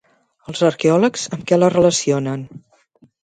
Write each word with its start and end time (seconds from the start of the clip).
Els 0.51 0.63
arqueòlegs 0.69 1.27
amb 1.37 1.45
què 1.51 1.59
la 1.59 1.69
relacionen? 1.75 2.49